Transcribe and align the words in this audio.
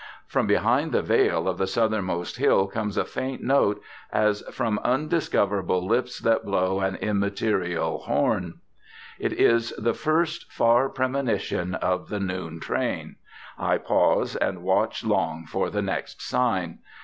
From 0.25 0.47
behind 0.47 0.93
the 0.93 1.03
veil 1.03 1.47
of 1.47 1.59
the 1.59 1.67
southernmost 1.67 2.37
hill 2.37 2.65
comes 2.65 2.97
a 2.97 3.05
faint 3.05 3.43
note 3.43 3.83
as 4.11 4.41
From 4.51 4.79
undiscoverable 4.83 5.85
lips 5.85 6.17
that 6.21 6.43
blow 6.43 6.79
An 6.79 6.95
immaterial 6.95 7.99
horn. 7.99 8.61
It 9.19 9.31
is 9.31 9.69
the 9.77 9.93
first 9.93 10.51
far 10.51 10.89
premonition 10.89 11.75
of 11.75 12.09
the 12.09 12.19
noon 12.19 12.59
train; 12.59 13.17
I 13.59 13.77
pause 13.77 14.35
and 14.35 14.63
watch 14.63 15.03
long 15.05 15.45
for 15.45 15.69
the 15.69 15.83
next 15.83 16.19
sign. 16.23 16.79